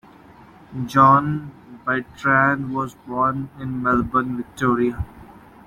[0.87, 1.51] John
[1.85, 5.05] Bertrand was born in Melbourne, Victoria.